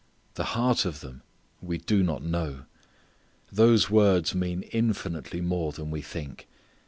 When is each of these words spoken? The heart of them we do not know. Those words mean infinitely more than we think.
The 0.33 0.43
heart 0.57 0.83
of 0.83 1.01
them 1.01 1.21
we 1.61 1.77
do 1.77 2.01
not 2.01 2.23
know. 2.23 2.65
Those 3.51 3.91
words 3.91 4.33
mean 4.33 4.63
infinitely 4.71 5.41
more 5.41 5.71
than 5.71 5.91
we 5.91 6.01
think. 6.01 6.47